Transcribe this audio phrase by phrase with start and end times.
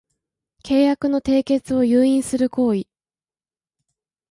[0.63, 2.87] 契約の締結を誘引する行為